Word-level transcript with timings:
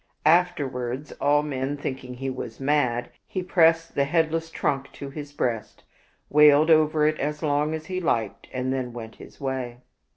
Afterwards, 0.25 1.11
all 1.21 1.43
men 1.43 1.77
thinking 1.77 2.15
he 2.15 2.31
was 2.31 2.59
mad, 2.59 3.11
he 3.27 3.43
pressed 3.43 3.93
the 3.93 4.05
headless 4.05 4.49
trunk 4.49 4.91
to 4.93 5.11
his 5.11 5.31
breast, 5.31 5.83
wailed 6.27 6.71
over 6.71 7.05
it 7.05 7.19
as 7.19 7.43
long 7.43 7.75
as 7.75 7.85
he 7.85 8.01
liked, 8.01 8.47
and 8.51 8.73
then 8.73 8.93
went 8.93 9.17
his 9.17 9.39
way. 9.39 9.77